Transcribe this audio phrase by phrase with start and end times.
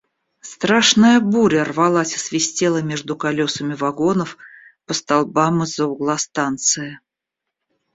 [0.39, 4.35] Страшная буря рвалась и свистела между колесами вагонов
[4.87, 6.99] по столбам из-за угла станции.